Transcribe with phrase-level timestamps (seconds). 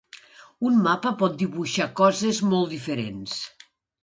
[0.69, 3.39] Un mapa pot dibuixar coses molt diferents.